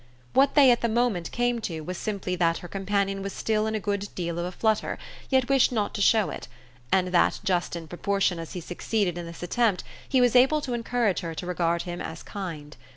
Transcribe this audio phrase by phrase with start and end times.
[0.33, 3.75] What they at the moment came to was simply that her companion was still in
[3.75, 4.97] a good deal of a flutter,
[5.29, 6.47] yet wished not to show it,
[6.91, 10.73] and that just in proportion as he succeeded in this attempt he was able to
[10.73, 12.77] encourage her to regard him as kind.